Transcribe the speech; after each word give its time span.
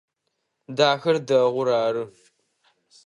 Дахэр 0.75 1.17
дэгъур 1.27 1.67
ары. 1.85 2.03